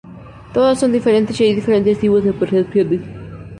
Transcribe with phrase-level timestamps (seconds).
[0.51, 3.01] Todas son diferentes, y hay diferentes tipos de percepciones.